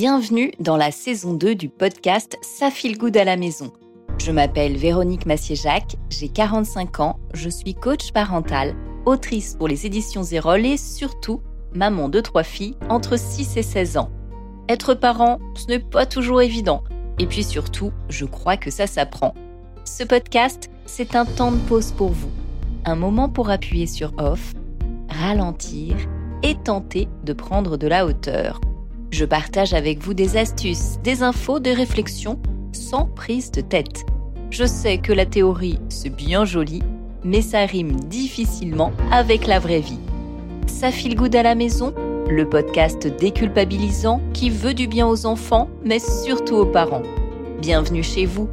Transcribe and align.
Bienvenue 0.00 0.52
dans 0.60 0.76
la 0.76 0.92
saison 0.92 1.34
2 1.34 1.56
du 1.56 1.68
podcast 1.68 2.38
Ça 2.40 2.70
file 2.70 2.96
good 2.98 3.16
à 3.16 3.24
la 3.24 3.36
maison. 3.36 3.72
Je 4.18 4.30
m'appelle 4.30 4.76
Véronique 4.76 5.26
Massier-Jacques, 5.26 5.96
j'ai 6.08 6.28
45 6.28 7.00
ans, 7.00 7.18
je 7.34 7.48
suis 7.48 7.74
coach 7.74 8.12
parental, 8.12 8.76
autrice 9.06 9.56
pour 9.56 9.66
les 9.66 9.86
éditions 9.86 10.22
Zérol 10.22 10.64
et 10.64 10.76
surtout 10.76 11.42
maman 11.74 12.08
de 12.08 12.20
trois 12.20 12.44
filles 12.44 12.76
entre 12.88 13.18
6 13.18 13.56
et 13.56 13.64
16 13.64 13.96
ans. 13.96 14.08
Être 14.68 14.94
parent, 14.94 15.40
ce 15.56 15.66
n'est 15.66 15.80
pas 15.80 16.06
toujours 16.06 16.42
évident. 16.42 16.84
Et 17.18 17.26
puis 17.26 17.42
surtout, 17.42 17.90
je 18.08 18.24
crois 18.24 18.56
que 18.56 18.70
ça 18.70 18.86
s'apprend. 18.86 19.34
Ce 19.84 20.04
podcast, 20.04 20.70
c'est 20.86 21.16
un 21.16 21.24
temps 21.24 21.50
de 21.50 21.58
pause 21.62 21.90
pour 21.90 22.10
vous. 22.10 22.30
Un 22.84 22.94
moment 22.94 23.28
pour 23.28 23.50
appuyer 23.50 23.88
sur 23.88 24.12
off, 24.18 24.54
ralentir 25.08 25.96
et 26.44 26.54
tenter 26.54 27.08
de 27.24 27.32
prendre 27.32 27.76
de 27.76 27.88
la 27.88 28.06
hauteur 28.06 28.60
je 29.10 29.24
partage 29.24 29.74
avec 29.74 30.02
vous 30.02 30.14
des 30.14 30.36
astuces, 30.36 30.98
des 31.02 31.22
infos, 31.22 31.60
des 31.60 31.72
réflexions, 31.72 32.38
sans 32.72 33.06
prise 33.06 33.50
de 33.50 33.60
tête. 33.60 34.04
Je 34.50 34.64
sais 34.64 34.98
que 34.98 35.12
la 35.12 35.26
théorie, 35.26 35.78
c'est 35.88 36.14
bien 36.14 36.44
joli, 36.44 36.82
mais 37.24 37.42
ça 37.42 37.66
rime 37.66 37.96
difficilement 38.00 38.92
avec 39.10 39.46
la 39.46 39.58
vraie 39.58 39.80
vie. 39.80 39.98
Ça 40.66 40.90
file 40.90 41.16
good 41.16 41.34
à 41.36 41.42
la 41.42 41.54
maison? 41.54 41.94
Le 42.28 42.48
podcast 42.48 43.06
déculpabilisant 43.06 44.20
qui 44.34 44.50
veut 44.50 44.74
du 44.74 44.86
bien 44.86 45.06
aux 45.06 45.26
enfants, 45.26 45.68
mais 45.84 45.98
surtout 45.98 46.56
aux 46.56 46.66
parents. 46.66 47.02
Bienvenue 47.60 48.02
chez 48.02 48.26
vous. 48.26 48.48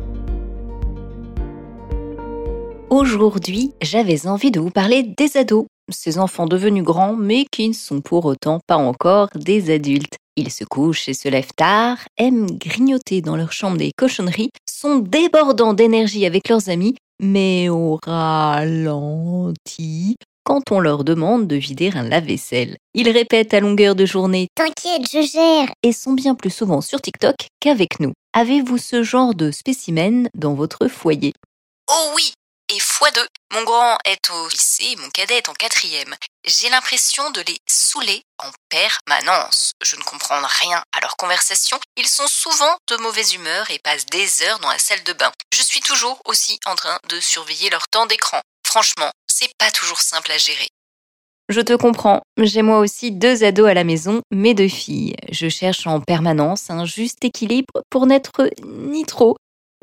Aujourd'hui, 2.89 3.73
j'avais 3.81 4.27
envie 4.27 4.51
de 4.51 4.59
vous 4.61 4.69
parler 4.69 5.03
des 5.03 5.35
ados, 5.35 5.65
ces 5.89 6.17
enfants 6.17 6.45
devenus 6.45 6.83
grands 6.83 7.15
mais 7.15 7.45
qui 7.51 7.67
ne 7.67 7.73
sont 7.73 7.99
pour 7.99 8.25
autant 8.25 8.59
pas 8.65 8.77
encore 8.77 9.29
des 9.35 9.69
adultes. 9.73 10.15
Ils 10.37 10.51
se 10.51 10.65
couchent 10.65 11.07
et 11.07 11.13
se 11.13 11.29
lèvent 11.29 11.53
tard, 11.55 11.97
aiment 12.17 12.57
grignoter 12.57 13.21
dans 13.21 13.37
leur 13.37 13.53
chambre 13.53 13.77
des 13.77 13.91
cochonneries, 13.95 14.49
sont 14.69 14.97
débordants 14.97 15.73
d'énergie 15.73 16.25
avec 16.25 16.49
leurs 16.49 16.69
amis, 16.69 16.95
mais 17.21 17.69
au 17.69 17.97
ralenti 18.05 20.17
quand 20.45 20.71
on 20.71 20.79
leur 20.79 21.03
demande 21.03 21.47
de 21.47 21.55
vider 21.55 21.91
un 21.95 22.03
lave-vaisselle. 22.03 22.77
Ils 22.93 23.09
répètent 23.09 23.53
à 23.53 23.59
longueur 23.59 23.95
de 23.95 24.05
journée 24.05 24.47
T'inquiète, 24.55 25.09
je 25.11 25.21
gère 25.21 25.73
et 25.83 25.91
sont 25.91 26.13
bien 26.13 26.35
plus 26.35 26.51
souvent 26.51 26.81
sur 26.81 27.01
TikTok 27.01 27.35
qu'avec 27.59 27.99
nous. 27.99 28.13
Avez-vous 28.33 28.77
ce 28.77 29.03
genre 29.03 29.33
de 29.33 29.51
spécimen 29.51 30.29
dans 30.35 30.53
votre 30.53 30.87
foyer? 30.87 31.33
Oh 31.89 32.11
oui, 32.15 32.33
et 32.69 32.79
fois 32.79 33.11
deux. 33.11 33.27
Mon 33.53 33.63
grand 33.63 33.97
est 34.05 34.29
au 34.29 34.49
lycée, 34.49 34.95
mon 34.97 35.09
cadet 35.09 35.37
est 35.37 35.49
en 35.49 35.53
quatrième. 35.53 36.15
J'ai 36.45 36.69
l'impression 36.69 37.29
de 37.31 37.41
les 37.41 37.57
saouler 37.67 38.23
en 38.39 38.49
permanence. 38.69 39.71
Je 39.83 39.95
ne 39.95 40.03
comprends 40.03 40.41
rien 40.41 40.83
à 40.91 41.01
leur 41.01 41.15
conversation. 41.17 41.79
Ils 41.97 42.07
sont 42.07 42.27
souvent 42.27 42.77
de 42.87 42.97
mauvaise 42.97 43.33
humeur 43.33 43.69
et 43.71 43.79
passent 43.79 44.05
des 44.07 44.43
heures 44.43 44.59
dans 44.59 44.71
la 44.71 44.79
salle 44.79 45.03
de 45.03 45.13
bain. 45.13 45.31
Je 45.53 45.63
suis 45.63 45.81
toujours 45.81 46.19
aussi 46.25 46.59
en 46.65 46.75
train 46.75 46.99
de 47.09 47.19
surveiller 47.19 47.69
leur 47.69 47.87
temps 47.87 48.05
d'écran. 48.05 48.41
Franchement, 48.65 49.11
c'est 49.27 49.53
pas 49.57 49.71
toujours 49.71 50.01
simple 50.01 50.31
à 50.31 50.37
gérer. 50.37 50.67
Je 51.47 51.61
te 51.61 51.73
comprends. 51.73 52.21
J'ai 52.37 52.63
moi 52.63 52.79
aussi 52.79 53.11
deux 53.11 53.43
ados 53.43 53.69
à 53.69 53.75
la 53.75 53.83
maison, 53.83 54.21
mes 54.31 54.55
deux 54.55 54.67
filles. 54.67 55.15
Je 55.31 55.47
cherche 55.47 55.85
en 55.85 56.01
permanence 56.01 56.71
un 56.71 56.85
juste 56.85 57.23
équilibre 57.23 57.83
pour 57.91 58.07
n'être 58.07 58.49
ni 58.63 59.05
trop 59.05 59.35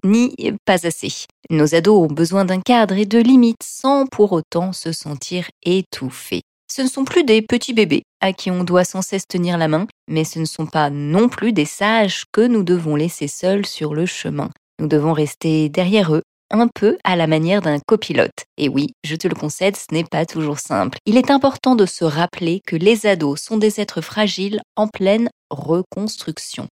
ni 0.05 0.35
pas 0.65 0.87
assez. 0.87 1.27
Nos 1.51 1.75
ados 1.75 2.11
ont 2.11 2.15
besoin 2.15 2.45
d'un 2.45 2.61
cadre 2.61 2.95
et 2.95 3.07
de 3.07 3.19
limites 3.19 3.63
sans 3.63 4.07
pour 4.07 4.33
autant 4.33 4.73
se 4.73 4.93
sentir 4.93 5.49
étouffés. 5.63 6.43
Ce 6.71 6.81
ne 6.83 6.89
sont 6.89 7.05
plus 7.05 7.25
des 7.25 7.43
petits 7.43 7.75
bébés 7.75 8.03
à 8.21 8.33
qui 8.33 8.51
on 8.51 8.65
doit 8.65 8.85
sans 8.85 9.03
cesse 9.03 9.27
tenir 9.29 9.59
la 9.59 9.69
main, 9.69 9.87
mais 10.09 10.25
ce 10.25 10.39
ne 10.39 10.47
sont 10.47 10.67
pas 10.67 10.89
non 10.89 11.29
plus 11.29 11.53
des 11.53 11.67
sages 11.67 12.25
que 12.33 12.41
nous 12.41 12.63
devons 12.63 12.97
laisser 12.97 13.29
seuls 13.29 13.67
sur 13.67 13.95
le 13.95 14.07
chemin. 14.07 14.51
Nous 14.81 14.87
devons 14.87 15.13
rester 15.13 15.69
derrière 15.69 16.15
eux, 16.15 16.23
un 16.51 16.69
peu 16.69 16.97
à 17.05 17.17
la 17.17 17.27
manière 17.27 17.61
d'un 17.63 17.79
copilote. 17.87 18.47
Et 18.57 18.69
oui, 18.69 18.95
je 19.05 19.17
te 19.17 19.29
le 19.29 19.35
concède, 19.35 19.77
ce 19.77 19.93
n'est 19.93 20.05
pas 20.05 20.25
toujours 20.25 20.59
simple. 20.59 20.99
Il 21.05 21.17
est 21.17 21.31
important 21.31 21.75
de 21.75 21.87
se 21.87 22.05
rappeler 22.05 22.61
que 22.67 22.77
les 22.77 23.07
ados 23.07 23.41
sont 23.41 23.59
des 23.59 23.81
êtres 23.81 24.01
fragiles 24.01 24.61
en 24.77 24.89
pleine 24.89 25.29
reconstruction 25.51 26.69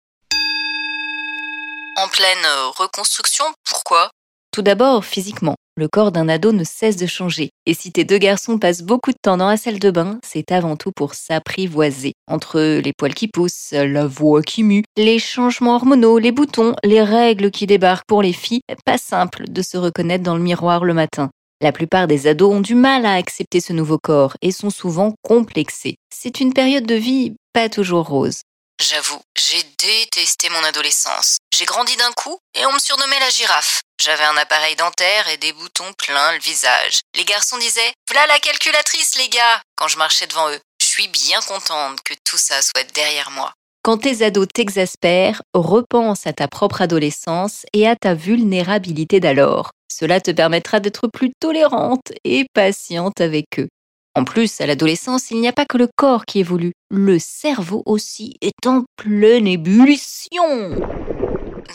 en 2.05 2.09
pleine 2.09 2.45
euh, 2.45 2.69
reconstruction. 2.77 3.45
Pourquoi? 3.69 4.11
Tout 4.53 4.63
d'abord, 4.63 5.05
physiquement. 5.05 5.55
Le 5.77 5.89
corps 5.89 6.13
d'un 6.13 6.29
ado 6.29 6.53
ne 6.53 6.63
cesse 6.63 6.97
de 6.97 7.07
changer. 7.07 7.51
Et 7.67 7.73
si 7.73 7.93
tes 7.93 8.05
deux 8.05 8.19
garçons 8.19 8.59
passent 8.59 8.83
beaucoup 8.83 9.11
de 9.11 9.19
temps 9.21 9.39
dans 9.39 9.49
la 9.49 9.57
salle 9.57 9.79
de 9.79 9.91
bain, 9.91 10.19
c'est 10.23 10.53
avant 10.53 10.77
tout 10.77 10.93
pour 10.95 11.15
s'apprivoiser. 11.15 12.13
Entre 12.29 12.61
les 12.61 12.93
poils 12.93 13.15
qui 13.15 13.29
poussent, 13.29 13.73
la 13.73 14.07
voix 14.07 14.43
qui 14.43 14.63
mue, 14.63 14.85
les 14.97 15.19
changements 15.19 15.77
hormonaux, 15.77 16.19
les 16.19 16.31
boutons, 16.31 16.77
les 16.85 17.03
règles 17.03 17.51
qui 17.51 17.67
débarquent 17.67 18.07
pour 18.07 18.23
les 18.23 18.35
filles, 18.35 18.61
pas 18.85 18.99
simple 18.99 19.45
de 19.49 19.63
se 19.63 19.79
reconnaître 19.79 20.25
dans 20.25 20.37
le 20.37 20.43
miroir 20.43 20.85
le 20.85 20.95
matin. 20.95 21.31
La 21.63 21.73
plupart 21.73 22.07
des 22.07 22.27
ados 22.27 22.53
ont 22.53 22.61
du 22.61 22.75
mal 22.75 23.07
à 23.07 23.15
accepter 23.15 23.61
ce 23.61 23.73
nouveau 23.73 23.99
corps 23.99 24.37
et 24.43 24.53
sont 24.53 24.71
souvent 24.71 25.15
complexés. 25.23 25.97
C'est 26.15 26.41
une 26.41 26.53
période 26.53 26.87
de 26.87 26.97
vie 26.97 27.35
pas 27.55 27.69
toujours 27.69 28.07
rose. 28.07 28.43
J'avoue, 28.87 29.23
j'ai 29.35 29.63
détesté 29.79 30.51
mon 30.51 30.63
adolescence. 30.63 31.39
J'ai 31.57 31.65
grandi 31.65 31.97
d'un 31.97 32.13
coup 32.13 32.39
et 32.55 32.67
on 32.67 32.73
me 32.73 32.79
surnommait 32.79 33.19
la 33.19 33.31
girafe. 33.31 33.81
J'avais 34.03 34.25
un 34.25 34.37
appareil 34.37 34.77
dentaire 34.77 35.27
et 35.31 35.39
des 35.39 35.55
boutons 35.55 35.91
plein 35.95 36.33
le 36.33 36.39
visage. 36.41 37.01
Les 37.17 37.25
garçons 37.25 37.57
disaient 37.57 37.95
Voilà 38.11 38.27
la 38.27 38.39
calculatrice, 38.41 39.17
les 39.17 39.31
gars 39.31 39.63
quand 39.77 39.89
je 39.89 39.97
marchais 39.97 40.27
devant 40.27 40.51
eux. 40.51 40.61
Je 40.83 40.87
suis 40.87 41.09
bien 41.09 41.41
contente 41.49 42.03
que 42.05 42.13
tout 42.25 42.37
ça 42.37 42.61
soit 42.61 42.85
derrière 42.95 43.31
moi. 43.31 43.55
Quand 43.83 43.97
tes 43.97 44.23
ados 44.23 44.49
t'exaspèrent, 44.53 45.41
repense 45.55 46.27
à 46.27 46.35
ta 46.35 46.47
propre 46.47 46.83
adolescence 46.83 47.65
et 47.73 47.89
à 47.89 47.97
ta 47.97 48.13
vulnérabilité 48.13 49.19
d'alors. 49.19 49.71
Cela 49.91 50.21
te 50.21 50.31
permettra 50.31 50.81
d'être 50.81 51.09
plus 51.09 51.33
tolérante 51.41 52.13
et 52.25 52.45
patiente 52.53 53.23
avec 53.23 53.47
eux. 53.59 53.69
En 54.17 54.25
plus, 54.25 54.61
à 54.61 54.67
l'adolescence, 54.67 55.33
il 55.33 55.41
n'y 55.41 55.49
a 55.49 55.53
pas 55.53 55.67
que 55.67 55.77
le 55.77 55.89
corps 55.97 56.25
qui 56.25 56.39
évolue, 56.39 56.73
le 56.89 57.19
cerveau 57.19 57.83
aussi 57.85 58.37
est 58.41 58.67
en 58.67 58.85
pleine 58.97 59.49
ébullition. 59.49 60.79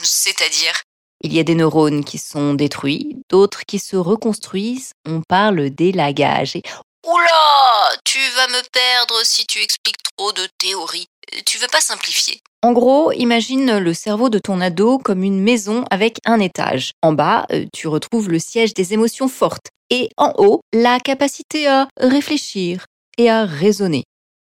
C'est-à-dire? 0.01 0.81
Il 1.21 1.33
y 1.33 1.39
a 1.39 1.43
des 1.43 1.55
neurones 1.55 2.05
qui 2.05 2.17
sont 2.17 2.53
détruits, 2.53 3.17
d'autres 3.29 3.65
qui 3.67 3.77
se 3.77 3.97
reconstruisent, 3.97 4.93
on 5.05 5.21
parle 5.27 5.69
d'élagage. 5.69 6.55
Et... 6.55 6.63
Oula 7.05 7.97
Tu 8.05 8.19
vas 8.35 8.47
me 8.47 8.61
perdre 8.71 9.21
si 9.23 9.45
tu 9.45 9.59
expliques 9.61 10.01
trop 10.15 10.31
de 10.31 10.47
théories. 10.57 11.07
Tu 11.45 11.57
veux 11.57 11.67
pas 11.71 11.81
simplifier 11.81 12.41
En 12.63 12.71
gros, 12.73 13.11
imagine 13.11 13.77
le 13.77 13.93
cerveau 13.93 14.29
de 14.29 14.39
ton 14.39 14.61
ado 14.61 14.97
comme 14.97 15.23
une 15.23 15.41
maison 15.41 15.85
avec 15.91 16.17
un 16.25 16.39
étage. 16.39 16.91
En 17.01 17.13
bas, 17.13 17.45
euh, 17.51 17.65
tu 17.73 17.87
retrouves 17.87 18.29
le 18.29 18.39
siège 18.39 18.73
des 18.73 18.93
émotions 18.93 19.27
fortes. 19.27 19.67
Et 19.89 20.09
en 20.17 20.33
haut, 20.37 20.61
la 20.73 20.99
capacité 20.99 21.67
à 21.67 21.87
réfléchir 21.99 22.85
et 23.17 23.29
à 23.29 23.45
raisonner. 23.45 24.03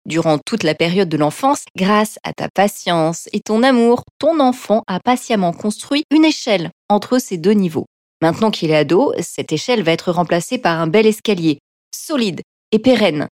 Durant 0.06 0.38
toute 0.38 0.64
la 0.64 0.76
période 0.76 1.10
de 1.10 1.18
l'enfance, 1.18 1.64
grâce 1.76 2.20
à 2.24 2.32
ta 2.32 2.48
patience 2.54 3.28
et 3.34 3.40
ton 3.40 3.64
amour, 3.64 4.04
ton 4.20 4.40
enfant 4.40 4.84
a 4.88 5.00
patiemment 5.00 5.52
construit 5.52 6.04
une 6.12 6.26
échelle 6.26 6.70
entre 6.90 7.18
ces 7.20 7.38
deux 7.38 7.54
niveaux. 7.54 7.86
Maintenant 8.22 8.52
qu'il 8.52 8.72
est 8.72 8.78
ado, 8.78 9.14
cette 9.20 9.52
échelle 9.52 9.84
va 9.84 9.92
être 9.92 10.12
remplacée 10.12 10.58
par 10.58 10.80
un 10.80 10.88
bel 10.88 11.06
escalier, 11.06 11.58
solide 11.94 12.42
et 12.72 12.80
pérenne, 12.80 13.28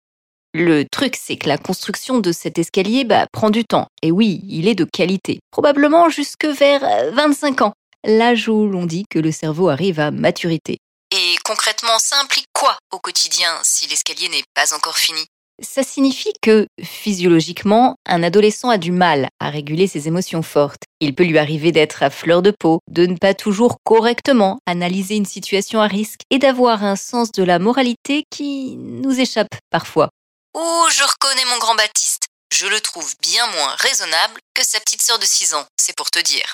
le 0.54 0.84
truc, 0.84 1.16
c'est 1.16 1.36
que 1.36 1.48
la 1.48 1.58
construction 1.58 2.18
de 2.18 2.32
cet 2.32 2.58
escalier 2.58 3.04
bah, 3.04 3.26
prend 3.32 3.50
du 3.50 3.64
temps. 3.64 3.86
Et 4.02 4.10
oui, 4.10 4.42
il 4.48 4.68
est 4.68 4.74
de 4.74 4.84
qualité. 4.84 5.40
Probablement 5.50 6.08
jusque 6.08 6.44
vers 6.44 6.82
25 7.12 7.60
euh, 7.60 7.64
ans, 7.66 7.72
l'âge 8.04 8.48
où 8.48 8.68
l'on 8.68 8.86
dit 8.86 9.04
que 9.08 9.18
le 9.18 9.32
cerveau 9.32 9.68
arrive 9.68 10.00
à 10.00 10.10
maturité. 10.10 10.78
Et 11.12 11.36
concrètement, 11.44 11.98
ça 11.98 12.16
implique 12.22 12.46
quoi 12.52 12.76
au 12.92 12.98
quotidien 12.98 13.50
si 13.62 13.88
l'escalier 13.88 14.28
n'est 14.28 14.44
pas 14.54 14.74
encore 14.74 14.96
fini? 14.96 15.20
Ça 15.62 15.82
signifie 15.82 16.32
que, 16.40 16.66
physiologiquement, 16.82 17.96
un 18.06 18.22
adolescent 18.22 18.70
a 18.70 18.78
du 18.78 18.90
mal 18.90 19.28
à 19.38 19.50
réguler 19.50 19.86
ses 19.86 20.08
émotions 20.08 20.42
fortes. 20.42 20.82
Il 21.00 21.14
peut 21.14 21.24
lui 21.24 21.38
arriver 21.38 21.70
d'être 21.70 22.02
à 22.02 22.10
fleur 22.10 22.42
de 22.42 22.52
peau, 22.58 22.80
de 22.90 23.06
ne 23.06 23.16
pas 23.16 23.34
toujours 23.34 23.76
correctement 23.84 24.58
analyser 24.66 25.16
une 25.16 25.26
situation 25.26 25.80
à 25.80 25.86
risque 25.86 26.22
et 26.30 26.38
d'avoir 26.38 26.82
un 26.82 26.96
sens 26.96 27.30
de 27.30 27.44
la 27.44 27.58
moralité 27.58 28.24
qui 28.30 28.76
nous 28.76 29.20
échappe 29.20 29.54
parfois. 29.70 30.08
Oh, 30.54 30.86
je 30.90 31.02
reconnais 31.02 31.46
mon 31.50 31.58
grand 31.58 31.74
Baptiste. 31.74 32.26
Je 32.52 32.66
le 32.66 32.78
trouve 32.80 33.14
bien 33.22 33.46
moins 33.52 33.74
raisonnable 33.78 34.38
que 34.54 34.62
sa 34.62 34.78
petite 34.80 35.00
sœur 35.00 35.18
de 35.18 35.24
6 35.24 35.54
ans, 35.54 35.64
c'est 35.80 35.96
pour 35.96 36.10
te 36.10 36.18
dire. 36.18 36.52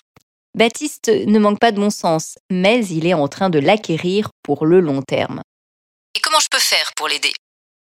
Baptiste 0.54 1.08
ne 1.08 1.38
manque 1.40 1.58
pas 1.58 1.72
de 1.72 1.80
bon 1.80 1.90
sens, 1.90 2.38
mais 2.48 2.86
il 2.86 3.08
est 3.08 3.14
en 3.14 3.26
train 3.26 3.50
de 3.50 3.58
l'acquérir 3.58 4.30
pour 4.44 4.66
le 4.66 4.78
long 4.78 5.02
terme. 5.02 5.42
Et 6.14 6.20
comment 6.20 6.38
je 6.38 6.46
peux 6.48 6.60
faire 6.60 6.92
pour 6.96 7.08
l'aider? 7.08 7.32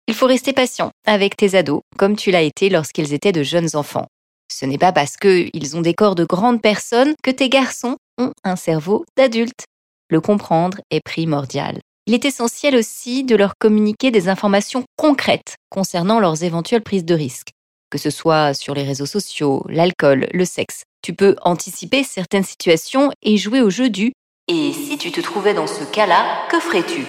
Il 0.07 0.13
faut 0.13 0.25
rester 0.25 0.51
patient 0.51 0.91
avec 1.05 1.37
tes 1.37 1.55
ados, 1.55 1.81
comme 1.97 2.17
tu 2.17 2.31
l'as 2.31 2.41
été 2.41 2.69
lorsqu'ils 2.69 3.13
étaient 3.13 3.31
de 3.31 3.43
jeunes 3.43 3.75
enfants. 3.75 4.07
Ce 4.51 4.65
n'est 4.65 4.77
pas 4.77 4.91
parce 4.91 5.15
qu'ils 5.15 5.77
ont 5.77 5.81
des 5.81 5.93
corps 5.93 6.15
de 6.15 6.25
grandes 6.25 6.61
personnes 6.61 7.15
que 7.23 7.31
tes 7.31 7.47
garçons 7.47 7.95
ont 8.17 8.33
un 8.43 8.57
cerveau 8.57 9.05
d'adulte. 9.15 9.63
Le 10.09 10.19
comprendre 10.19 10.79
est 10.89 10.99
primordial 10.99 11.79
il 12.07 12.13
est 12.13 12.25
essentiel 12.25 12.75
aussi 12.75 13.23
de 13.23 13.35
leur 13.35 13.53
communiquer 13.59 14.11
des 14.11 14.27
informations 14.27 14.83
concrètes 14.97 15.55
concernant 15.69 16.19
leurs 16.19 16.43
éventuelles 16.43 16.81
prises 16.83 17.05
de 17.05 17.13
risques. 17.15 17.51
que 17.91 17.97
ce 17.97 18.09
soit 18.09 18.53
sur 18.53 18.73
les 18.73 18.83
réseaux 18.83 19.05
sociaux, 19.05 19.65
l'alcool, 19.67 20.27
le 20.31 20.45
sexe. 20.45 20.83
Tu 21.03 21.13
peux 21.13 21.35
anticiper 21.41 22.03
certaines 22.05 22.45
situations 22.45 23.11
et 23.21 23.35
jouer 23.37 23.61
au 23.61 23.69
jeu 23.69 23.89
du 23.89 24.13
Et 24.47 24.71
si 24.71 24.97
tu 24.97 25.11
te 25.11 25.19
trouvais 25.19 25.53
dans 25.53 25.67
ce 25.67 25.83
cas-là, 25.83 26.47
que 26.49 26.59
ferais-tu? 26.59 27.05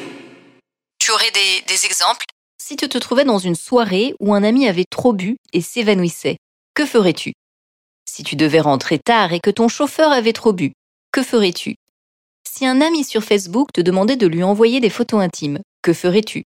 Tu 0.98 1.12
aurais 1.12 1.30
des, 1.30 1.62
des 1.68 1.86
exemples? 1.86 2.24
Si 2.60 2.76
tu 2.76 2.88
te 2.88 2.98
trouvais 2.98 3.24
dans 3.24 3.38
une 3.38 3.54
soirée 3.54 4.14
où 4.18 4.34
un 4.34 4.42
ami 4.42 4.66
avait 4.66 4.86
trop 4.90 5.12
bu 5.12 5.36
et 5.52 5.60
s'évanouissait, 5.60 6.38
que 6.74 6.84
ferais-tu? 6.84 7.32
Si 8.08 8.24
tu 8.24 8.34
devais 8.34 8.60
rentrer 8.60 8.98
tard 8.98 9.32
et 9.32 9.40
que 9.40 9.50
ton 9.50 9.68
chauffeur 9.68 10.10
avait 10.10 10.32
trop 10.32 10.52
bu, 10.52 10.72
que 11.12 11.22
ferais-tu? 11.22 11.76
Si 12.62 12.66
un 12.68 12.80
ami 12.80 13.02
sur 13.02 13.24
Facebook 13.24 13.72
te 13.74 13.80
demandait 13.80 14.14
de 14.14 14.28
lui 14.28 14.44
envoyer 14.44 14.78
des 14.78 14.88
photos 14.88 15.20
intimes, 15.20 15.58
que 15.82 15.92
ferais-tu? 15.92 16.44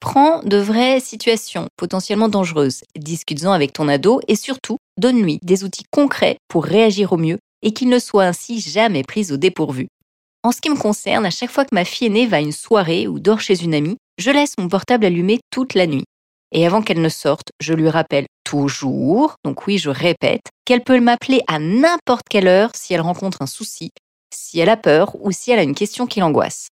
Prends 0.00 0.42
de 0.42 0.56
vraies 0.56 1.00
situations 1.00 1.68
potentiellement 1.76 2.30
dangereuses, 2.30 2.80
discute-en 2.96 3.52
avec 3.52 3.74
ton 3.74 3.86
ado 3.88 4.22
et 4.26 4.36
surtout, 4.36 4.78
donne-lui 4.98 5.40
des 5.42 5.62
outils 5.62 5.84
concrets 5.90 6.38
pour 6.48 6.64
réagir 6.64 7.12
au 7.12 7.18
mieux 7.18 7.36
et 7.60 7.74
qu'il 7.74 7.90
ne 7.90 7.98
soit 7.98 8.24
ainsi 8.24 8.58
jamais 8.58 9.02
pris 9.02 9.32
au 9.32 9.36
dépourvu. 9.36 9.88
En 10.44 10.50
ce 10.50 10.62
qui 10.62 10.70
me 10.70 10.78
concerne, 10.78 11.26
à 11.26 11.30
chaque 11.30 11.50
fois 11.50 11.66
que 11.66 11.74
ma 11.74 11.84
fille 11.84 12.06
aînée 12.06 12.26
va 12.26 12.38
à 12.38 12.40
une 12.40 12.50
soirée 12.50 13.06
ou 13.06 13.18
dort 13.18 13.40
chez 13.42 13.62
une 13.62 13.74
amie, 13.74 13.98
je 14.16 14.30
laisse 14.30 14.54
mon 14.56 14.68
portable 14.68 15.04
allumé 15.04 15.40
toute 15.50 15.74
la 15.74 15.86
nuit. 15.86 16.04
Et 16.52 16.66
avant 16.66 16.80
qu'elle 16.80 17.02
ne 17.02 17.10
sorte, 17.10 17.50
je 17.60 17.74
lui 17.74 17.90
rappelle 17.90 18.24
toujours, 18.44 19.34
donc 19.44 19.66
oui, 19.66 19.76
je 19.76 19.90
répète, 19.90 20.44
qu'elle 20.64 20.84
peut 20.84 21.00
m'appeler 21.00 21.42
à 21.48 21.58
n'importe 21.58 22.24
quelle 22.30 22.48
heure 22.48 22.70
si 22.74 22.94
elle 22.94 23.02
rencontre 23.02 23.42
un 23.42 23.46
souci, 23.46 23.90
si 24.34 24.60
elle 24.60 24.68
a 24.68 24.76
peur 24.76 25.14
ou 25.20 25.32
si 25.32 25.50
elle 25.50 25.58
a 25.58 25.62
une 25.62 25.74
question 25.74 26.06
qui 26.06 26.20
l'angoisse. 26.20 26.68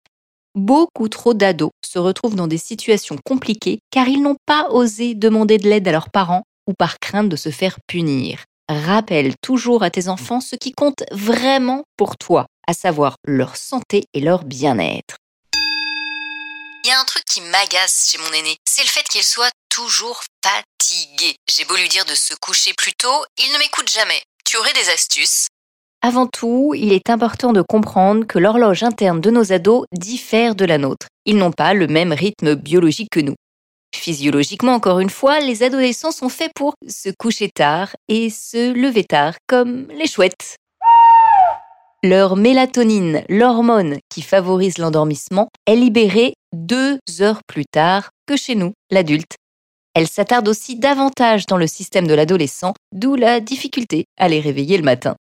Beaucoup 0.56 1.10
trop 1.10 1.34
d'ados 1.34 1.72
se 1.86 2.00
retrouvent 2.00 2.36
dans 2.36 2.48
des 2.48 2.58
situations 2.58 3.18
compliquées 3.24 3.80
car 3.92 4.08
ils 4.08 4.22
n'ont 4.22 4.38
pas 4.46 4.70
osé 4.72 5.14
demander 5.14 5.58
de 5.58 5.70
l'aide 5.70 5.88
à 5.88 5.92
leurs 5.92 6.10
parents 6.10 6.44
ou 6.68 6.74
par 6.74 7.00
crainte 7.00 7.30
de 7.30 7.36
se 7.36 7.50
faire 7.50 7.78
punir. 7.88 8.44
Rappelle 8.70 9.34
toujours 9.42 9.84
à 9.84 9.90
tes 9.90 10.10
enfants 10.10 10.42
ce 10.42 10.56
qui 10.56 10.72
compte 10.72 11.04
vraiment 11.12 11.84
pour 11.98 12.18
toi, 12.18 12.46
à 12.68 12.74
savoir 12.74 13.16
leur 13.26 13.58
santé 13.58 14.04
et 14.14 14.22
leur 14.22 14.44
bien-être. 14.44 15.16
Il 16.86 16.88
y 16.88 16.92
a 16.92 17.00
un 17.00 17.06
truc 17.06 17.26
qui 17.26 17.42
m'agace 17.42 18.10
chez 18.12 18.18
mon 18.20 18.32
aîné, 18.32 18.56
c'est 18.68 18.84
le 18.84 18.88
fait 18.88 19.04
qu'il 19.04 19.24
soit 19.24 19.52
toujours 19.70 20.22
fatigué. 20.44 21.36
J'ai 21.50 21.66
beau 21.66 21.76
lui 21.76 21.90
dire 21.90 22.06
de 22.06 22.16
se 22.16 22.34
coucher 22.36 22.74
plus 22.74 22.94
tôt, 22.94 23.26
il 23.38 23.52
ne 23.54 23.58
m'écoute 23.58 23.92
jamais. 23.92 24.22
Tu 24.46 24.58
aurais 24.58 24.74
des 24.74 24.90
astuces? 24.90 25.48
Avant 26.02 26.28
tout, 26.28 26.74
il 26.78 26.94
est 26.94 27.10
important 27.10 27.52
de 27.52 27.62
comprendre 27.62 28.26
que 28.26 28.40
l'horloge 28.40 28.84
interne 28.84 29.20
de 29.20 29.32
nos 29.32 29.52
ados 29.52 29.86
diffère 29.92 30.56
de 30.56 30.64
la 30.64 30.78
nôtre. 30.78 31.08
Ils 31.26 31.36
n'ont 31.36 31.52
pas 31.52 31.74
le 31.74 31.88
même 31.88 32.14
rythme 32.14 32.56
biologique 32.56 33.10
que 33.12 33.20
nous. 33.20 33.36
Physiologiquement, 33.94 34.74
encore 34.74 35.02
une 35.02 35.10
fois, 35.10 35.42
les 35.42 35.62
adolescents 35.62 36.12
sont 36.12 36.30
faits 36.30 36.52
pour 36.56 36.76
se 36.88 37.10
coucher 37.20 37.50
tard 37.50 37.90
et 38.08 38.30
se 38.30 38.72
lever 38.72 39.04
tard, 39.04 39.34
comme 39.48 39.88
les 39.90 40.08
chouettes. 40.08 40.56
Leur 42.02 42.38
mélatonine, 42.38 43.24
l'hormone 43.28 43.98
qui 44.08 44.22
favorise 44.22 44.78
l'endormissement, 44.78 45.50
est 45.66 45.76
libérée 45.76 46.34
deux 46.54 46.98
heures 47.20 47.42
plus 47.46 47.66
tard 47.66 48.12
que 48.26 48.38
chez 48.38 48.56
nous, 48.56 48.72
l'adulte. 48.90 49.36
Elle 49.96 50.08
s'attarde 50.08 50.48
aussi 50.48 50.78
davantage 50.78 51.46
dans 51.46 51.58
le 51.58 51.68
système 51.68 52.08
de 52.08 52.14
l'adolescent, 52.14 52.74
d'où 52.94 53.16
la 53.16 53.42
difficulté 53.42 54.06
à 54.18 54.30
les 54.30 54.40
réveiller 54.40 54.78
le 54.78 54.84
matin. 54.84 55.18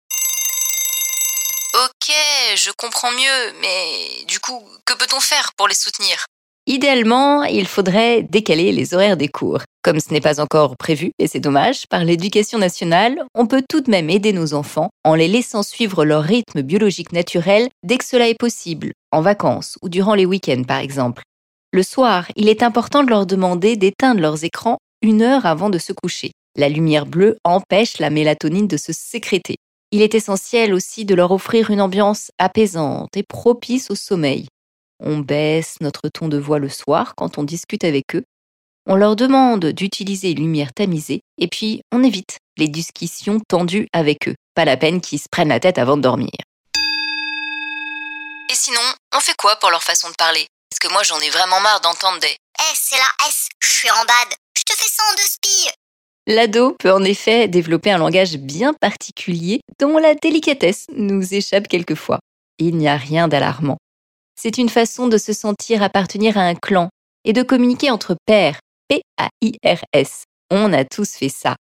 Ok, 2.04 2.14
je 2.58 2.72
comprends 2.76 3.12
mieux, 3.12 3.54
mais 3.62 4.26
du 4.28 4.42
coup, 4.42 4.62
que 4.84 4.94
peut-on 4.94 5.22
faire 5.22 5.52
pour 5.56 5.70
les 5.70 5.74
soutenir? 5.74 6.26
Idéalement, 6.68 7.44
il 7.44 7.66
faudrait 7.66 8.24
décaler 8.24 8.74
les 8.74 8.94
horaires 8.94 9.16
des 9.16 9.30
cours. 9.30 9.62
Comme 9.84 10.02
ce 10.02 10.12
n'est 10.12 10.20
pas 10.20 10.42
encore 10.42 10.76
prévu, 10.76 11.12
et 11.18 11.28
c'est 11.28 11.40
dommage, 11.40 11.88
par 11.88 12.04
l'éducation 12.04 12.58
nationale, 12.60 13.24
on 13.36 13.48
peut 13.48 13.64
tout 13.70 13.80
de 13.80 13.90
même 13.90 14.10
aider 14.10 14.34
nos 14.34 14.54
enfants 14.54 14.90
en 15.06 15.16
les 15.16 15.30
laissant 15.30 15.64
suivre 15.64 16.04
leur 16.04 16.24
rythme 16.24 16.62
biologique 16.62 17.14
naturel 17.14 17.70
dès 17.84 17.98
que 17.98 18.06
cela 18.06 18.28
est 18.28 18.38
possible, 18.38 18.92
en 19.14 19.22
vacances 19.22 19.78
ou 19.82 19.88
durant 19.88 20.16
les 20.16 20.26
week-ends 20.26 20.64
par 20.68 20.80
exemple. 20.80 21.22
Le 21.72 21.84
soir, 21.84 22.28
il 22.36 22.50
est 22.50 22.64
important 22.64 23.06
de 23.06 23.12
leur 23.12 23.26
demander 23.26 23.78
d'éteindre 23.78 24.20
leurs 24.20 24.44
écrans 24.44 24.78
une 25.02 25.22
heure 25.22 25.46
avant 25.46 25.70
de 25.70 25.78
se 25.78 25.94
coucher. 25.94 26.32
La 26.58 26.68
lumière 26.68 27.06
bleue 27.06 27.38
empêche 27.46 28.00
la 28.00 28.10
mélatonine 28.10 28.68
de 28.68 28.78
se 28.78 28.92
sécréter. 28.92 29.56
Il 29.94 30.02
est 30.02 30.16
essentiel 30.16 30.74
aussi 30.74 31.06
de 31.06 31.14
leur 31.14 31.30
offrir 31.30 31.70
une 31.70 31.80
ambiance 31.80 32.32
apaisante 32.40 33.16
et 33.16 33.22
propice 33.22 33.92
au 33.92 33.96
sommeil. 33.96 34.48
On 35.00 35.20
baisse 35.20 35.76
notre 35.82 36.10
ton 36.12 36.30
de 36.30 36.40
voix 36.40 36.58
le 36.58 36.68
soir 36.68 37.14
quand 37.16 37.38
on 37.38 37.44
discute 37.44 37.84
avec 37.84 38.16
eux. 38.16 38.24
On 38.88 38.96
leur 38.96 39.16
demande 39.16 39.68
d'utiliser 39.68 40.32
une 40.32 40.40
lumière 40.40 40.74
tamisée 40.74 41.22
et 41.38 41.48
puis 41.48 41.84
on 41.92 42.04
évite 42.04 42.40
les 42.58 42.68
discussions 42.68 43.40
tendues 43.48 43.88
avec 43.94 44.28
eux. 44.28 44.34
Pas 44.56 44.66
la 44.66 44.78
peine 44.78 45.00
qu'ils 45.00 45.20
se 45.20 45.30
prennent 45.32 45.50
la 45.50 45.60
tête 45.60 45.78
avant 45.78 45.96
de 45.96 46.02
dormir. 46.02 46.32
Et 48.50 48.56
sinon, 48.56 48.82
on 49.16 49.20
fait 49.20 49.38
quoi 49.38 49.58
pour 49.58 49.70
leur 49.70 49.84
façon 49.84 50.10
de 50.10 50.16
parler? 50.16 50.48
Parce 50.72 50.80
que 50.80 50.92
moi 50.92 51.04
j'en 51.04 51.20
ai 51.20 51.30
vraiment 51.30 51.62
marre 51.62 51.82
d'entendre 51.82 52.20
des 52.20 52.36
Eh, 52.60 52.74
c'est 52.74 52.98
la 52.98 53.28
S, 53.28 53.48
je 53.62 53.70
suis 53.70 53.92
en 53.92 54.06
bad, 54.06 54.34
je 54.58 54.64
te 54.64 54.74
fais 54.74 54.90
ça 54.90 55.04
en 55.12 55.16
deux 55.16 55.30
spies 55.30 55.83
L'ado 56.26 56.76
peut 56.80 56.92
en 56.92 57.04
effet 57.04 57.50
développer 57.50 57.92
un 57.92 57.98
langage 57.98 58.38
bien 58.38 58.74
particulier 58.74 59.60
dont 59.80 59.98
la 59.98 60.16
délicatesse 60.16 60.86
nous 60.96 61.34
échappe 61.34 61.68
quelquefois. 61.68 62.20
Il 62.60 62.78
n'y 62.78 62.88
a 62.88 62.96
rien 62.96 63.28
d'alarmant. 63.28 63.78
C'est 64.40 64.58
une 64.58 64.70
façon 64.70 65.08
de 65.08 65.18
se 65.18 65.34
sentir 65.34 65.84
appartenir 65.84 66.38
à 66.38 66.44
un 66.44 66.56
clan 66.56 66.90
et 67.26 67.34
de 67.34 67.44
communiquer 67.44 67.92
entre 67.92 68.16
pairs. 68.26 68.60
P-A-I-R-S. 68.88 70.24
On 70.50 70.72
a 70.72 70.86
tous 70.86 71.12
fait 71.12 71.30
ça. 71.30 71.56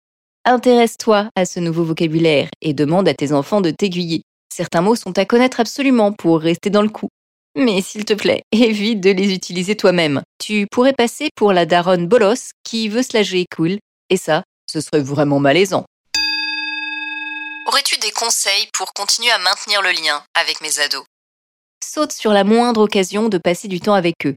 Intéresse-toi 0.46 1.30
à 1.36 1.46
ce 1.46 1.60
nouveau 1.60 1.84
vocabulaire 1.84 2.50
et 2.62 2.74
demande 2.74 3.08
à 3.08 3.14
tes 3.14 3.32
enfants 3.32 3.62
de 3.62 3.72
t'aiguiller. 3.72 4.24
Certains 4.54 4.82
mots 4.82 4.96
sont 4.96 5.18
à 5.18 5.26
connaître 5.26 5.60
absolument 5.60 6.12
pour 6.12 6.42
rester 6.42 6.70
dans 6.70 6.82
le 6.82 6.90
coup. 6.90 7.10
Mais 7.56 7.82
s'il 7.82 8.04
te 8.04 8.14
plaît, 8.14 8.42
évite 8.52 9.00
de 9.00 9.12
les 9.12 9.34
utiliser 9.34 9.76
toi-même. 9.76 10.22
Tu 10.38 10.68
pourrais 10.70 10.94
passer 10.94 11.30
pour 11.36 11.54
la 11.54 11.66
daronne 11.66 12.08
bolos 12.08 12.52
qui 12.64 12.90
veut 12.90 13.04
se 13.04 13.16
la 13.16 13.24
jouer 13.24 13.46
cool. 13.56 13.78
Et 14.10 14.18
ça, 14.18 14.44
ce 14.70 14.82
serait 14.82 15.02
vraiment 15.02 15.40
malaisant. 15.40 15.86
Aurais-tu 17.68 17.98
des 18.00 18.12
conseils 18.12 18.68
pour 18.74 18.94
continuer 18.94 19.32
à 19.32 19.40
maintenir 19.40 19.82
le 19.82 19.90
lien 19.90 20.22
avec 20.36 20.62
mes 20.62 20.80
ados? 20.80 21.06
Saute 21.84 22.12
sur 22.12 22.34
la 22.34 22.44
moindre 22.44 22.82
occasion 22.82 23.30
de 23.30 23.38
passer 23.38 23.68
du 23.68 23.80
temps 23.80 23.94
avec 23.94 24.16
eux. 24.26 24.36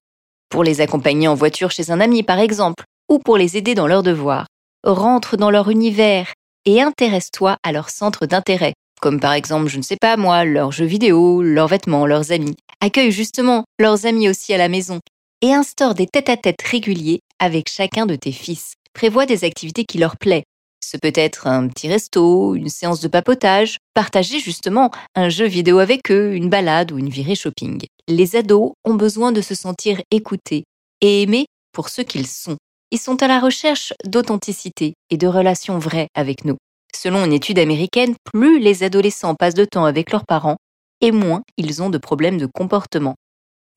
Pour 0.48 0.64
les 0.64 0.80
accompagner 0.80 1.28
en 1.28 1.34
voiture 1.34 1.70
chez 1.70 1.90
un 1.90 2.00
ami, 2.00 2.22
par 2.22 2.38
exemple, 2.38 2.84
ou 3.10 3.18
pour 3.18 3.36
les 3.36 3.56
aider 3.56 3.74
dans 3.74 3.86
leurs 3.86 4.02
devoirs. 4.02 4.46
Rentre 4.84 5.36
dans 5.36 5.50
leur 5.50 5.68
univers 5.70 6.32
et 6.64 6.80
intéresse-toi 6.80 7.56
à 7.62 7.72
leur 7.72 7.90
centre 7.90 8.26
d'intérêt, 8.26 8.74
comme 9.00 9.20
par 9.20 9.32
exemple, 9.32 9.68
je 9.68 9.76
ne 9.76 9.82
sais 9.82 9.96
pas 10.00 10.16
moi, 10.16 10.44
leurs 10.44 10.72
jeux 10.72 10.86
vidéo, 10.86 11.42
leurs 11.42 11.68
vêtements, 11.68 12.06
leurs 12.06 12.32
amis. 12.32 12.56
Accueille 12.80 13.12
justement 13.12 13.64
leurs 13.78 14.06
amis 14.06 14.28
aussi 14.28 14.54
à 14.54 14.58
la 14.58 14.68
maison 14.68 15.00
et 15.42 15.52
instaure 15.52 15.94
des 15.94 16.06
tête-à-tête 16.06 16.56
-tête 16.60 16.70
réguliers 16.70 17.20
avec 17.38 17.68
chacun 17.68 18.06
de 18.06 18.16
tes 18.16 18.32
fils 18.32 18.74
prévois 18.92 19.26
des 19.26 19.44
activités 19.44 19.84
qui 19.84 19.98
leur 19.98 20.16
plaisent. 20.16 20.42
Ce 20.84 20.96
peut 20.96 21.12
être 21.14 21.46
un 21.46 21.68
petit 21.68 21.88
resto, 21.88 22.54
une 22.54 22.68
séance 22.68 23.00
de 23.00 23.08
papotage, 23.08 23.78
partager 23.94 24.40
justement 24.40 24.90
un 25.14 25.28
jeu 25.28 25.46
vidéo 25.46 25.78
avec 25.78 26.10
eux, 26.10 26.34
une 26.34 26.50
balade 26.50 26.92
ou 26.92 26.98
une 26.98 27.08
virée 27.08 27.34
shopping. 27.34 27.82
Les 28.08 28.36
ados 28.36 28.72
ont 28.84 28.94
besoin 28.94 29.32
de 29.32 29.40
se 29.40 29.54
sentir 29.54 30.02
écoutés 30.10 30.64
et 31.00 31.22
aimés 31.22 31.46
pour 31.72 31.88
ce 31.88 32.02
qu'ils 32.02 32.26
sont. 32.26 32.56
Ils 32.90 32.98
sont 32.98 33.22
à 33.22 33.28
la 33.28 33.40
recherche 33.40 33.94
d'authenticité 34.04 34.94
et 35.08 35.16
de 35.16 35.26
relations 35.26 35.78
vraies 35.78 36.08
avec 36.14 36.44
nous. 36.44 36.56
Selon 36.94 37.24
une 37.24 37.32
étude 37.32 37.58
américaine, 37.58 38.14
plus 38.24 38.58
les 38.58 38.82
adolescents 38.82 39.34
passent 39.34 39.54
de 39.54 39.64
temps 39.64 39.86
avec 39.86 40.12
leurs 40.12 40.26
parents, 40.26 40.58
et 41.00 41.10
moins 41.10 41.42
ils 41.56 41.82
ont 41.82 41.90
de 41.90 41.98
problèmes 41.98 42.38
de 42.38 42.46
comportement. 42.46 43.14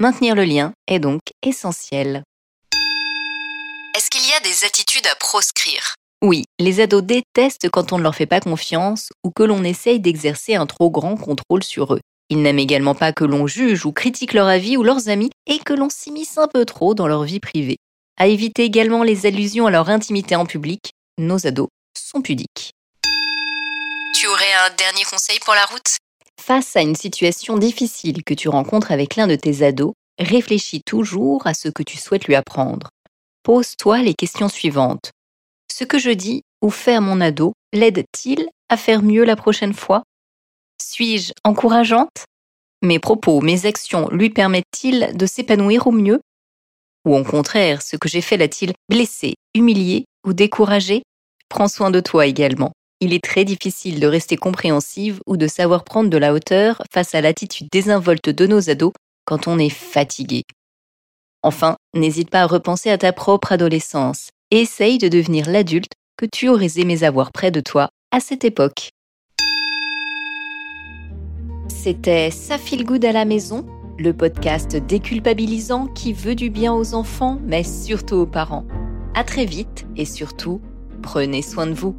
Maintenir 0.01 0.35
le 0.35 0.43
lien 0.43 0.73
est 0.87 0.99
donc 0.99 1.21
essentiel. 1.41 2.23
Est-ce 3.95 4.09
qu'il 4.09 4.29
y 4.29 4.33
a 4.33 4.41
des 4.55 4.65
attitudes 4.65 5.07
à 5.07 5.15
proscrire 5.15 5.95
Oui, 6.21 6.43
les 6.59 6.79
ados 6.79 7.03
détestent 7.03 7.69
quand 7.69 7.91
on 7.91 7.97
ne 7.97 8.03
leur 8.03 8.15
fait 8.15 8.25
pas 8.25 8.39
confiance 8.39 9.09
ou 9.23 9.31
que 9.31 9.43
l'on 9.43 9.63
essaye 9.63 9.99
d'exercer 9.99 10.55
un 10.55 10.65
trop 10.65 10.89
grand 10.89 11.17
contrôle 11.17 11.63
sur 11.63 11.93
eux. 11.93 11.99
Ils 12.29 12.41
n'aiment 12.41 12.59
également 12.59 12.95
pas 12.95 13.11
que 13.11 13.25
l'on 13.25 13.47
juge 13.47 13.85
ou 13.85 13.91
critique 13.91 14.33
leur 14.33 14.47
avis 14.47 14.77
ou 14.77 14.83
leurs 14.83 15.09
amis 15.09 15.29
et 15.45 15.59
que 15.59 15.73
l'on 15.73 15.89
s'immisce 15.89 16.37
un 16.37 16.47
peu 16.47 16.63
trop 16.63 16.93
dans 16.93 17.07
leur 17.07 17.23
vie 17.23 17.39
privée. 17.39 17.77
À 18.17 18.27
éviter 18.27 18.63
également 18.63 19.03
les 19.03 19.25
allusions 19.25 19.67
à 19.67 19.71
leur 19.71 19.89
intimité 19.89 20.35
en 20.35 20.45
public, 20.45 20.91
nos 21.17 21.45
ados 21.45 21.67
sont 21.97 22.21
pudiques. 22.21 22.71
Tu 24.17 24.27
aurais 24.27 24.53
un 24.65 24.73
dernier 24.77 25.03
conseil 25.03 25.39
pour 25.39 25.53
la 25.53 25.65
route? 25.65 25.97
Face 26.41 26.75
à 26.75 26.81
une 26.81 26.95
situation 26.95 27.57
difficile 27.57 28.23
que 28.23 28.33
tu 28.33 28.47
rencontres 28.47 28.91
avec 28.91 29.17
l'un 29.17 29.27
de 29.27 29.35
tes 29.35 29.65
ados, 29.65 29.93
réfléchis 30.17 30.81
toujours 30.85 31.45
à 31.45 31.53
ce 31.53 31.67
que 31.67 31.83
tu 31.83 31.97
souhaites 31.97 32.25
lui 32.25 32.35
apprendre 32.35 32.89
pose-toi 33.45 34.01
les 34.01 34.15
questions 34.15 34.49
suivantes. 34.49 35.11
Ce 35.71 35.83
que 35.83 35.99
je 35.99 36.09
dis 36.09 36.41
ou 36.63 36.71
fais 36.71 36.95
à 36.95 36.99
mon 36.99 37.21
ado 37.21 37.53
l'aide-t-il 37.73 38.49
à 38.69 38.75
faire 38.75 39.03
mieux 39.03 39.23
la 39.23 39.35
prochaine 39.35 39.75
fois? 39.75 40.01
Suis-je 40.81 41.31
encourageante? 41.43 42.25
Mes 42.81 42.97
propos, 42.97 43.41
mes 43.41 43.67
actions 43.67 44.09
lui 44.09 44.31
permettent-ils 44.31 45.15
de 45.15 45.25
s'épanouir 45.27 45.85
au 45.85 45.91
mieux? 45.91 46.21
Ou 47.05 47.15
au 47.15 47.23
contraire, 47.23 47.83
ce 47.83 47.97
que 47.97 48.09
j'ai 48.09 48.21
fait 48.21 48.35
l'a-t-il 48.35 48.73
blessé, 48.89 49.35
humilié 49.53 50.05
ou 50.25 50.33
découragé? 50.33 51.03
Prends 51.47 51.67
soin 51.67 51.91
de 51.91 51.99
toi 51.99 52.25
également. 52.25 52.71
Il 52.99 53.13
est 53.13 53.23
très 53.23 53.45
difficile 53.45 53.99
de 53.99 54.07
rester 54.07 54.37
compréhensive 54.37 55.19
ou 55.27 55.37
de 55.37 55.45
savoir 55.45 55.83
prendre 55.83 56.09
de 56.09 56.17
la 56.17 56.33
hauteur 56.33 56.81
face 56.91 57.13
à 57.13 57.21
l'attitude 57.21 57.67
désinvolte 57.71 58.29
de 58.29 58.47
nos 58.47 58.71
ados 58.71 58.93
quand 59.23 59.47
on 59.47 59.59
est 59.59 59.69
fatigué. 59.69 60.41
Enfin, 61.45 61.75
n'hésite 61.93 62.31
pas 62.31 62.41
à 62.41 62.47
repenser 62.47 62.89
à 62.89 62.97
ta 62.97 63.13
propre 63.13 63.51
adolescence. 63.51 64.31
Essaye 64.49 64.97
de 64.97 65.07
devenir 65.07 65.47
l'adulte 65.47 65.91
que 66.17 66.25
tu 66.25 66.49
aurais 66.49 66.79
aimé 66.79 67.03
avoir 67.03 67.31
près 67.31 67.51
de 67.51 67.59
toi 67.59 67.89
à 68.11 68.19
cette 68.19 68.43
époque. 68.43 68.89
C'était 71.67 72.31
Ça 72.31 72.57
file 72.57 72.83
good 72.83 73.05
à 73.05 73.11
la 73.11 73.25
maison, 73.25 73.63
le 73.99 74.11
podcast 74.11 74.75
déculpabilisant 74.75 75.85
qui 75.85 76.13
veut 76.13 76.33
du 76.33 76.49
bien 76.49 76.73
aux 76.73 76.95
enfants, 76.95 77.37
mais 77.45 77.63
surtout 77.63 78.15
aux 78.15 78.25
parents. 78.25 78.65
À 79.13 79.23
très 79.23 79.45
vite 79.45 79.85
et 79.95 80.05
surtout, 80.05 80.61
prenez 81.03 81.43
soin 81.43 81.67
de 81.67 81.73
vous. 81.73 81.95